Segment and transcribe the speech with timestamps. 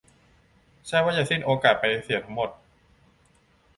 [0.87, 2.49] ใช่ว่าจะสิ้นโอกาสไปเสียทั้งหมด